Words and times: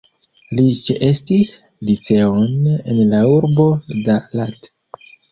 Li 0.59 0.63
ĉeestis 0.85 1.51
liceon 1.89 2.55
en 2.93 3.01
la 3.11 3.19
urbo 3.33 3.67
Da 4.07 4.15
Lat. 4.41 4.71